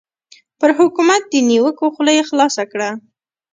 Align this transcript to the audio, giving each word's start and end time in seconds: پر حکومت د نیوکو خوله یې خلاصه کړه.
پر 0.59 0.69
حکومت 0.79 1.21
د 1.27 1.33
نیوکو 1.49 1.85
خوله 1.93 2.11
یې 2.17 2.23
خلاصه 2.29 2.63
کړه. 2.71 2.89